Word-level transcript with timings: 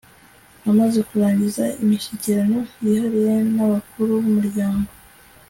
amaze 0.69 0.99
kurangiza 1.09 1.63
imishyikirano 1.83 2.59
yihariye 2.83 3.33
n'abakuru 3.55 4.11
b'umuryango 4.21 4.89